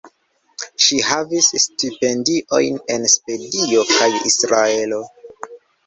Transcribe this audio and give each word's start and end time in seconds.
Ŝi 0.85 0.97
havis 1.07 1.49
stipendiojn 1.67 2.83
en 2.97 3.07
Svedio 3.17 3.87
kaj 3.95 4.13
Israelo. 4.35 5.09